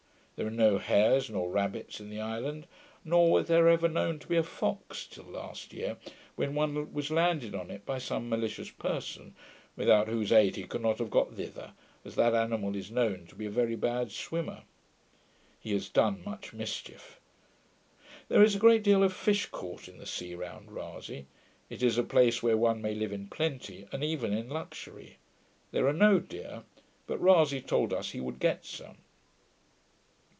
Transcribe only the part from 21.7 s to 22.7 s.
is a place where